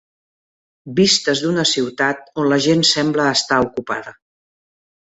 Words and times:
Vistes 0.99 1.43
d'una 1.43 1.67
ciutat 1.73 2.25
on 2.45 2.51
la 2.55 2.59
gent 2.71 2.85
sembla 2.95 3.31
estar 3.37 3.63
ocupada. 3.71 4.19